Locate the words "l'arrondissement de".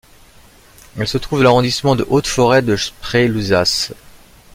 1.43-2.07